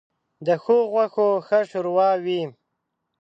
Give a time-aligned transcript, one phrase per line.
[0.23, 2.41] ـ د ښو غوښو ښه ښوروا وي.